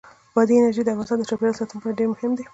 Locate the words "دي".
2.37-2.43